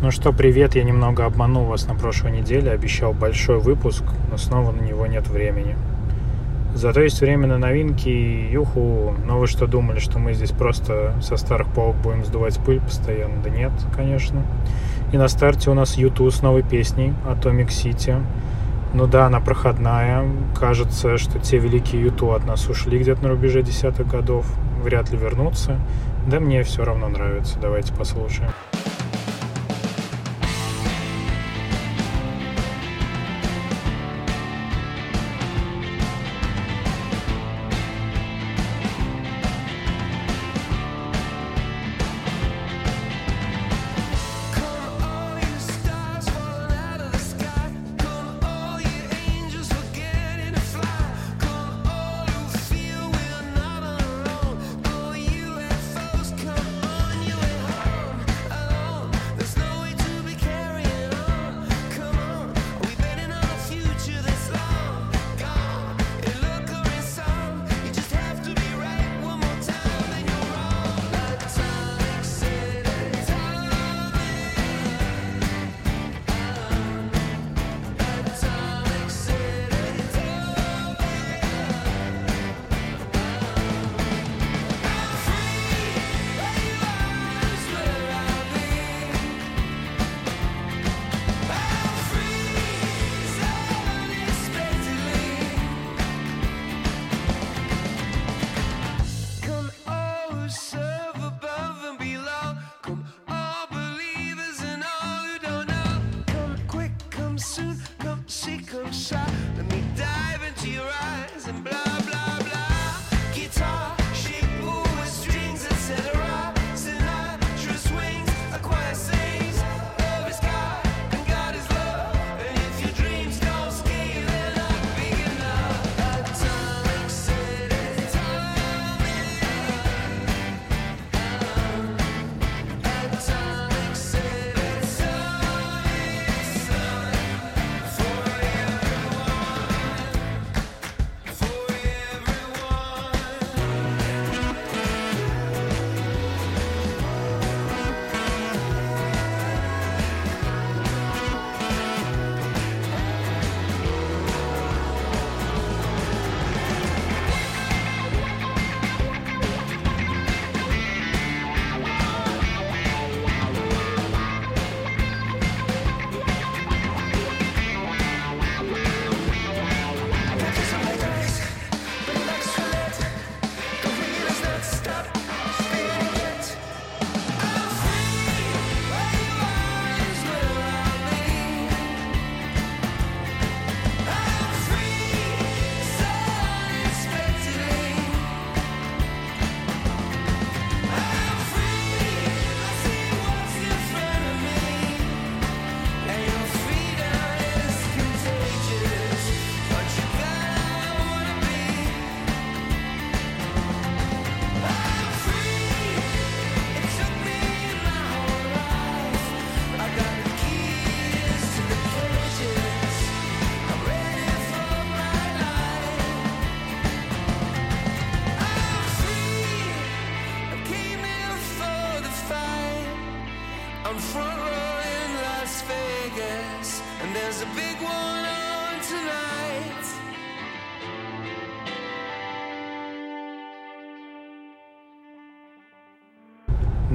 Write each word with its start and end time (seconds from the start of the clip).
Ну 0.00 0.12
что, 0.12 0.32
привет, 0.32 0.76
я 0.76 0.84
немного 0.84 1.26
обманул 1.26 1.64
вас 1.64 1.88
на 1.88 1.96
прошлой 1.96 2.30
неделе, 2.30 2.70
обещал 2.70 3.12
большой 3.12 3.58
выпуск, 3.58 4.04
но 4.30 4.36
снова 4.36 4.70
на 4.70 4.80
него 4.80 5.08
нет 5.08 5.26
времени. 5.26 5.74
Зато 6.72 7.00
есть 7.00 7.20
время 7.20 7.48
на 7.48 7.58
новинки, 7.58 8.08
юху, 8.08 9.16
но 9.26 9.40
вы 9.40 9.48
что 9.48 9.66
думали, 9.66 9.98
что 9.98 10.20
мы 10.20 10.34
здесь 10.34 10.52
просто 10.52 11.14
со 11.20 11.36
старых 11.36 11.66
полок 11.72 11.96
будем 11.96 12.24
сдувать 12.24 12.60
пыль 12.64 12.80
постоянно? 12.80 13.42
Да 13.42 13.50
нет, 13.50 13.72
конечно. 13.96 14.46
И 15.12 15.18
на 15.18 15.26
старте 15.26 15.68
у 15.68 15.74
нас 15.74 15.96
YouTube 15.96 16.32
с 16.32 16.42
новой 16.42 16.62
песней 16.62 17.12
Atomic 17.26 17.70
City. 17.70 18.22
Ну 18.94 19.08
да, 19.08 19.26
она 19.26 19.40
проходная. 19.40 20.24
Кажется, 20.56 21.18
что 21.18 21.40
те 21.40 21.58
великие 21.58 22.02
YouTube 22.02 22.30
от 22.30 22.46
нас 22.46 22.68
ушли 22.68 23.00
где-то 23.00 23.24
на 23.24 23.30
рубеже 23.30 23.62
десятых 23.62 24.06
годов. 24.06 24.46
Вряд 24.80 25.10
ли 25.10 25.18
вернутся. 25.18 25.76
Да 26.28 26.38
мне 26.38 26.62
все 26.62 26.84
равно 26.84 27.08
нравится. 27.08 27.58
Давайте 27.60 27.92
послушаем. 27.92 28.52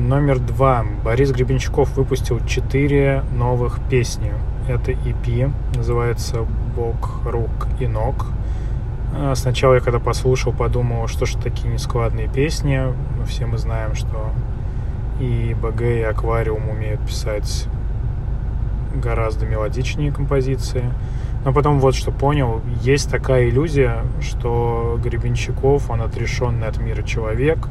Номер 0.03 0.39
два. 0.39 0.85
Борис 1.05 1.31
Гребенщиков 1.31 1.95
выпустил 1.95 2.45
четыре 2.45 3.23
новых 3.33 3.79
песни. 3.89 4.33
Это 4.67 4.91
EP, 4.91 5.49
называется 5.77 6.45
«Бог, 6.75 7.21
рук 7.23 7.69
и 7.79 7.87
ног». 7.87 8.25
А, 9.15 9.33
сначала 9.33 9.75
я 9.75 9.79
когда 9.79 9.99
послушал, 9.99 10.51
подумал, 10.51 11.07
что 11.07 11.25
ж 11.25 11.35
такие 11.41 11.71
нескладные 11.71 12.27
песни. 12.27 12.81
Но 13.17 13.23
все 13.25 13.45
мы 13.45 13.57
знаем, 13.57 13.95
что 13.95 14.31
и 15.21 15.55
БГ, 15.61 15.81
и 15.83 16.01
Аквариум 16.01 16.67
умеют 16.67 16.99
писать 16.99 17.69
гораздо 18.93 19.45
мелодичнее 19.45 20.11
композиции. 20.11 20.83
Но 21.45 21.53
потом 21.53 21.79
вот 21.79 21.95
что 21.95 22.11
понял, 22.11 22.61
есть 22.81 23.09
такая 23.09 23.47
иллюзия, 23.47 24.03
что 24.19 24.99
Гребенщиков, 25.01 25.89
он 25.89 26.01
отрешенный 26.01 26.67
от 26.67 26.77
мира 26.77 27.03
человек, 27.03 27.69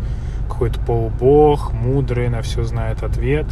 какой-то 0.53 0.81
полубог, 0.81 1.73
мудрый, 1.73 2.29
на 2.29 2.43
все 2.43 2.63
знает 2.63 3.03
ответ. 3.03 3.47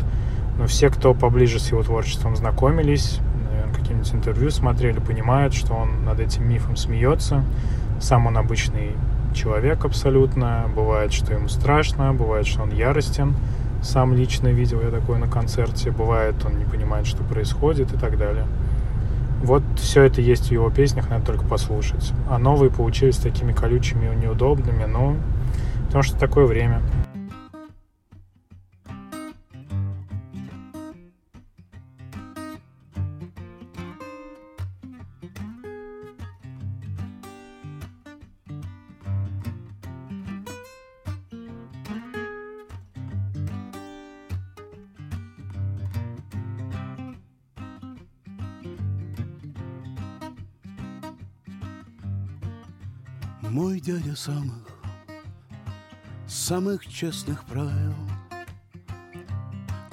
Но 0.58 0.67
все, 0.67 0.91
кто 0.91 1.14
поближе 1.14 1.58
с 1.58 1.70
его 1.70 1.82
творчеством 1.82 2.37
знакомились, 2.37 3.19
наверное, 3.50 3.75
какие-нибудь 3.75 4.14
интервью 4.14 4.50
смотрели, 4.50 5.00
понимают, 5.00 5.55
что 5.55 5.75
он 5.75 6.05
над 6.05 6.20
этим 6.20 6.49
мифом 6.49 6.76
смеется. 6.76 7.44
Сам 7.99 8.26
он 8.26 8.37
обычный 8.37 8.93
человек 9.35 9.85
абсолютно. 9.85 10.67
Бывает, 10.75 11.12
что 11.12 11.32
ему 11.32 11.49
страшно, 11.49 12.12
бывает, 12.12 12.47
что 12.47 12.62
он 12.62 12.70
яростен. 12.70 13.35
Сам 13.82 14.14
лично 14.14 14.49
видел 14.49 14.82
я 14.82 14.91
такое 14.91 15.19
на 15.19 15.29
концерте. 15.29 15.91
Бывает, 15.91 16.35
он 16.44 16.58
не 16.58 16.64
понимает, 16.64 17.06
что 17.06 17.25
происходит 17.25 17.93
и 17.94 17.96
так 17.96 18.19
далее. 18.19 18.44
Вот 19.43 19.62
все 19.76 20.03
это 20.03 20.20
есть 20.20 20.49
в 20.49 20.53
его 20.53 20.69
песнях, 20.69 21.08
надо 21.08 21.25
только 21.25 21.44
послушать. 21.44 22.12
А 22.29 22.38
новые 22.38 22.70
получились 22.70 23.17
такими 23.17 23.53
колючими 23.53 24.12
и 24.12 24.17
неудобными, 24.17 24.85
но 24.85 25.17
потому 25.91 26.05
что 26.05 26.17
такое 26.17 26.47
время. 26.47 26.81
Мой 53.43 53.81
дядя 53.81 54.15
самых 54.15 54.80
самых 56.50 56.85
честных 56.85 57.44
правил. 57.44 57.94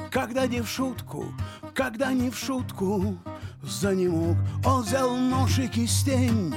Когда 0.09 0.47
не 0.47 0.61
в 0.61 0.67
шутку, 0.67 1.25
когда 1.75 2.11
не 2.11 2.31
в 2.31 2.35
шутку, 2.35 3.19
за 3.61 3.93
не 3.93 4.07
мог, 4.07 4.35
он 4.65 4.81
взял 4.81 5.15
нож 5.15 5.59
и 5.59 5.67
кистень 5.67 6.55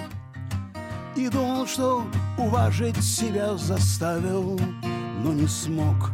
И 1.17 1.29
думал, 1.29 1.67
что 1.67 2.07
уважить 2.39 3.05
себя 3.05 3.59
заставил, 3.59 4.59
но 5.23 5.35
не 5.35 5.47
смог 5.47 6.13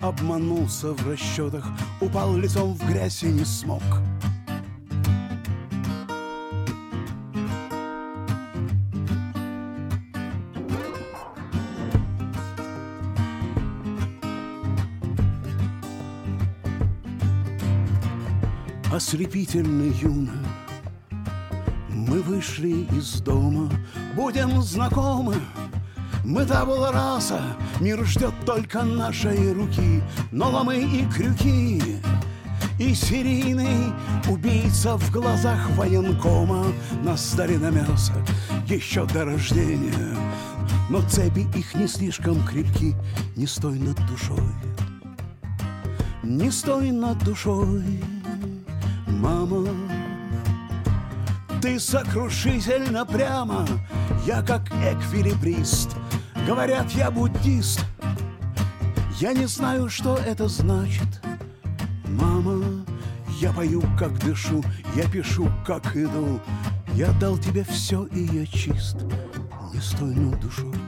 Обманулся 0.00 0.92
в 0.92 1.10
расчетах, 1.10 1.66
упал 2.00 2.36
лицом 2.36 2.74
в 2.74 2.88
грязь 2.88 3.24
и 3.24 3.32
не 3.32 3.44
смог 3.44 3.82
ослепительно 18.98 19.94
юно. 20.02 20.32
Мы 21.88 22.20
вышли 22.20 22.84
из 22.96 23.20
дома, 23.20 23.70
будем 24.16 24.60
знакомы. 24.60 25.36
Мы 26.24 26.44
табула 26.44 26.90
раса, 26.90 27.40
мир 27.78 28.04
ждет 28.04 28.34
только 28.44 28.82
нашей 28.82 29.52
руки. 29.52 30.02
Но 30.32 30.50
ломы 30.50 30.78
и 30.78 31.06
крюки 31.14 31.80
и 32.80 32.92
серийный 32.92 33.92
убийца 34.28 34.96
в 34.96 35.12
глазах 35.12 35.70
военкома. 35.76 36.64
На 37.04 37.16
столе 37.16 37.56
на 37.56 37.70
мясо 37.70 38.14
еще 38.66 39.06
до 39.06 39.24
рождения 39.24 40.16
Но 40.90 41.02
цепи 41.08 41.46
их 41.56 41.72
не 41.76 41.86
слишком 41.86 42.44
крепки. 42.44 42.96
Не 43.36 43.46
стой 43.46 43.78
над 43.78 43.96
душой 44.08 44.50
Не 46.24 46.50
стой 46.50 46.90
над 46.90 47.18
душой 47.22 48.02
мама 49.08 49.66
Ты 51.60 51.80
сокрушительно 51.80 53.04
прямо. 53.04 53.66
Я 54.26 54.42
как 54.42 54.70
эквилибрист. 54.70 55.96
Говорят, 56.46 56.90
я 56.92 57.10
буддист. 57.10 57.84
Я 59.20 59.32
не 59.32 59.46
знаю, 59.46 59.88
что 59.88 60.16
это 60.16 60.48
значит. 60.48 61.20
Мама, 62.06 62.84
я 63.40 63.52
пою, 63.52 63.82
как 63.98 64.18
дышу 64.18 64.62
Я 64.94 65.08
пишу, 65.08 65.50
как 65.66 65.96
иду. 65.96 66.40
Я 66.94 67.12
дал 67.12 67.36
тебе 67.38 67.64
все, 67.64 68.04
и 68.06 68.20
я 68.20 68.46
чист. 68.46 68.96
Не 69.72 69.80
стой 69.80 70.14
над 70.14 70.40
душой 70.40 70.87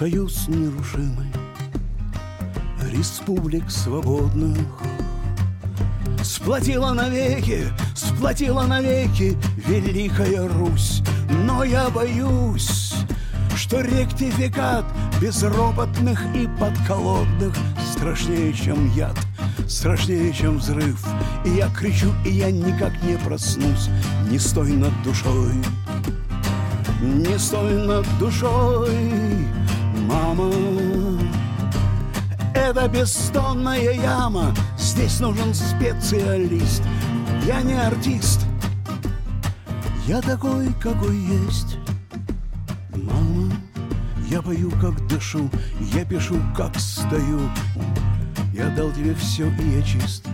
Союз 0.00 0.48
нерушимый 0.48 1.26
Республик 2.90 3.70
свободных. 3.70 4.66
Сплотила 6.22 6.94
навеки, 6.94 7.66
сплотила 7.94 8.62
навеки 8.62 9.36
Великая 9.66 10.48
Русь 10.48 11.02
Но 11.44 11.64
я 11.64 11.90
боюсь, 11.90 12.94
что 13.54 13.82
ректификат 13.82 14.86
Безропотных 15.20 16.24
и 16.34 16.48
подколодных 16.58 17.54
Страшнее, 17.92 18.54
чем 18.54 18.90
яд, 18.94 19.18
страшнее, 19.68 20.32
чем 20.32 20.56
взрыв. 20.56 21.06
И 21.44 21.50
я 21.50 21.68
кричу, 21.68 22.10
и 22.24 22.30
я 22.30 22.50
никак 22.50 23.02
не 23.02 23.18
проснусь. 23.18 23.90
Не 24.30 24.38
стой 24.38 24.72
над 24.72 24.94
душой, 25.02 25.52
не 27.02 27.38
стой 27.38 27.86
над 27.86 28.06
душой 28.18 29.59
мама. 30.10 30.50
Это 32.54 32.88
бессонная 32.88 33.94
яма 33.94 34.54
Здесь 34.78 35.20
нужен 35.20 35.54
специалист. 35.54 36.82
Я 37.46 37.62
не 37.62 37.74
артист 37.74 38.46
Я 40.06 40.20
такой, 40.20 40.72
какой 40.74 41.16
есть. 41.16 41.78
Мама, 42.94 43.52
я 44.28 44.42
пою, 44.42 44.70
как 44.80 45.06
дышу 45.06 45.50
Я 45.94 46.04
пишу, 46.04 46.36
как 46.56 46.78
стою. 46.78 47.40
Я 48.52 48.68
дал 48.70 48.90
тебе 48.92 49.14
все, 49.14 49.48
и 49.48 49.76
я 49.76 49.82
чист. 49.82 50.26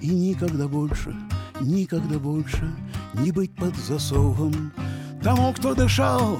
И 0.00 0.08
никогда 0.08 0.68
больше, 0.68 1.14
никогда 1.60 2.18
больше 2.18 2.70
Не 3.14 3.32
быть 3.32 3.54
под 3.56 3.74
засовом 3.76 4.72
Тому, 5.22 5.52
кто 5.52 5.74
дышал, 5.74 6.38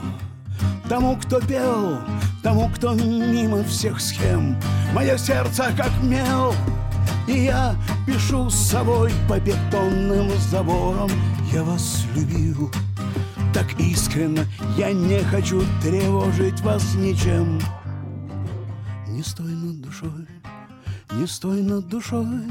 Тому, 0.89 1.17
кто 1.17 1.41
пел, 1.41 1.99
тому, 2.43 2.71
кто 2.75 2.95
мимо 2.95 3.63
всех 3.65 4.01
схем. 4.01 4.57
Мое 4.95 5.19
сердце 5.19 5.71
как 5.77 5.91
мел 6.03 6.55
И 7.27 7.45
я 7.45 7.77
пишу 8.07 8.49
с 8.49 8.55
собой 8.55 9.13
по 9.29 9.39
бетонным 9.39 10.31
заборам. 10.51 11.11
Я 11.53 11.63
вас 11.63 12.05
любил 12.15 12.71
так 13.59 13.67
искренно 13.81 14.47
Я 14.77 14.93
не 14.93 15.19
хочу 15.21 15.63
тревожить 15.83 16.61
вас 16.61 16.95
ничем. 16.95 17.61
Не 19.09 19.23
стой 19.23 19.53
над 19.53 19.81
душой, 19.81 20.29
не 21.13 21.27
стой 21.27 21.63
над 21.63 21.89
душой 21.89 22.47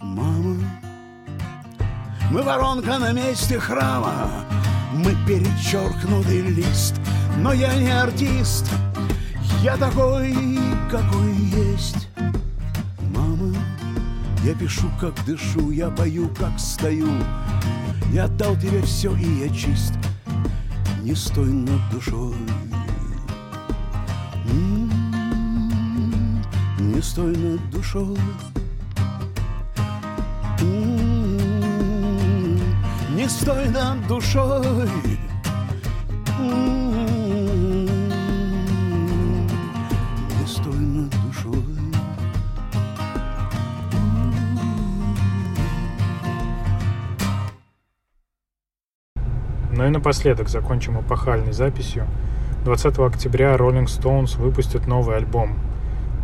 Мама. 0.00 0.56
Мы 2.30 2.42
воронка 2.42 2.98
на 2.98 3.12
месте 3.12 3.58
храма 3.58 4.44
Мы 4.92 5.14
перечеркнутый 5.26 6.42
лист 6.42 6.94
но 7.38 7.52
я 7.52 7.74
не 7.76 7.90
артист, 7.90 8.64
я 9.62 9.76
такой, 9.76 10.34
какой 10.90 11.34
есть. 11.34 12.08
Мама, 13.14 13.54
я 14.42 14.54
пишу, 14.54 14.90
как 14.98 15.12
дышу, 15.26 15.70
я 15.70 15.90
пою, 15.90 16.28
как 16.30 16.58
стою. 16.58 17.10
Я 18.12 18.24
отдал 18.24 18.56
тебе 18.56 18.80
все, 18.82 19.14
и 19.16 19.44
я 19.44 19.48
чист. 19.50 19.92
Не 21.02 21.14
стой 21.14 21.52
над 21.52 21.80
душой. 21.92 22.34
М-м-м, 24.50 25.62
не 26.78 27.02
стой 27.02 27.36
над 27.36 27.70
душой. 27.70 28.16
М-м-м, 30.60 30.95
не 33.26 33.30
стой 33.30 33.68
над 33.70 34.06
душой. 34.06 34.88
Ну 49.72 49.84
и 49.84 49.88
напоследок 49.88 50.48
закончим 50.48 51.00
эпохальной 51.00 51.52
записью. 51.52 52.06
20 52.64 52.98
октября 53.00 53.56
Rolling 53.56 53.86
Stones 53.86 54.38
выпустят 54.38 54.86
новый 54.86 55.16
альбом. 55.16 55.58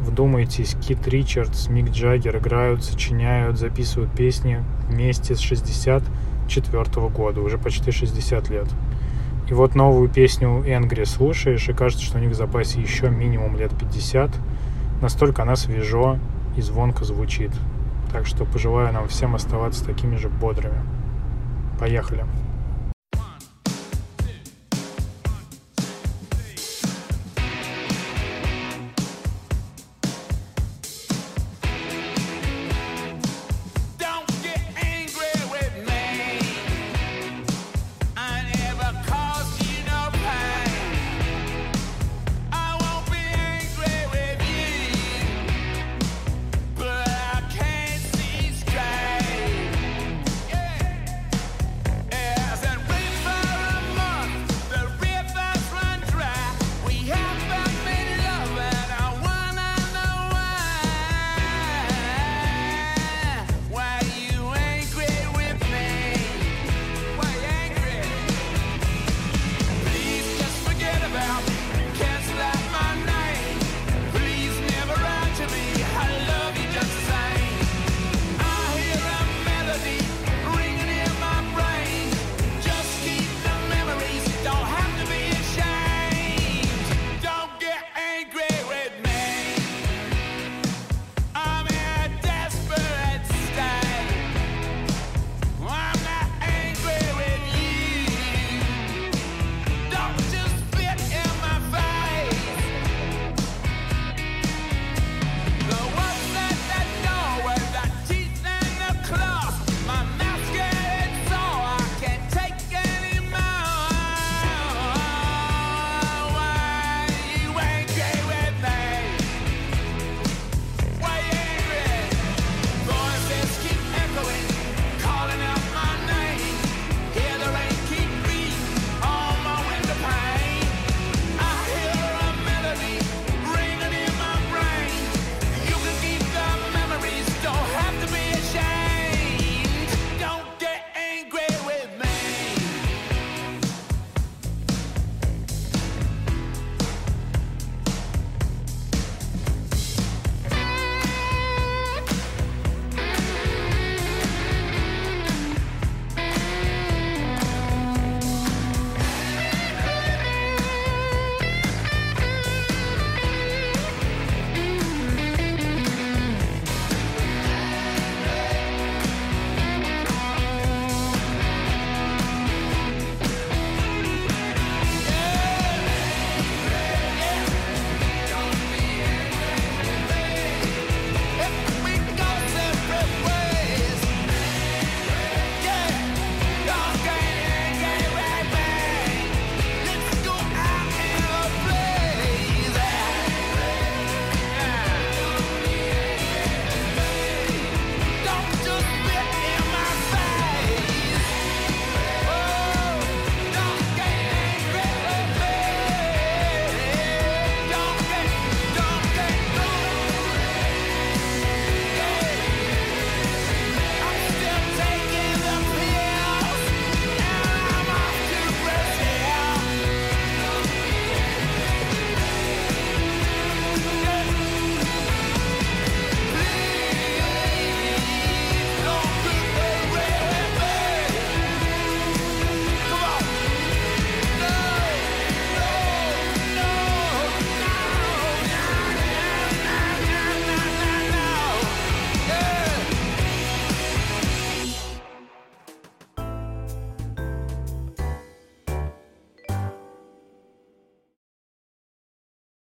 Вдумайтесь, 0.00 0.76
Кит 0.80 1.06
Ричардс, 1.09 1.68
Мик 1.68 1.90
Джаггер 1.90 2.38
играют, 2.38 2.85
сочиняют, 2.85 3.59
записывают 3.59 4.12
песни 4.12 4.64
вместе 4.88 5.35
с 5.35 5.40
64 6.52 7.09
года, 7.09 7.40
уже 7.40 7.56
почти 7.56 7.90
60 7.90 8.50
лет. 8.50 8.68
И 9.49 9.54
вот 9.54 9.75
новую 9.75 10.09
песню 10.09 10.62
Энгри 10.66 11.04
слушаешь, 11.04 11.68
и 11.68 11.73
кажется, 11.73 12.04
что 12.04 12.18
у 12.18 12.21
них 12.21 12.30
в 12.30 12.35
запасе 12.35 12.80
еще 12.80 13.09
минимум 13.09 13.56
лет 13.56 13.73
50. 13.78 14.30
Настолько 15.00 15.42
она 15.42 15.56
свежо 15.56 16.18
и 16.56 16.61
звонко 16.61 17.04
звучит. 17.04 17.50
Так 18.12 18.26
что 18.26 18.44
пожелаю 18.44 18.92
нам 18.92 19.09
всем 19.09 19.35
оставаться 19.35 19.85
такими 19.85 20.16
же 20.16 20.28
бодрыми. 20.28 20.80
Поехали! 21.78 22.25